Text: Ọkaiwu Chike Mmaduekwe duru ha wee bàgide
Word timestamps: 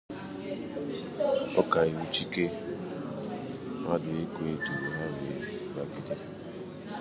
Ọkaiwu 1.61 2.03
Chike 2.13 2.45
Mmaduekwe 3.77 4.49
duru 4.65 4.89
ha 4.97 5.05
wee 5.17 5.41
bàgide 5.73 6.15